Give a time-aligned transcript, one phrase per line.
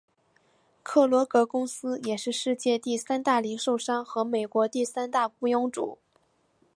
[0.81, 5.99] 克罗格公司也是世界第三大零售商和美国第三大雇佣主。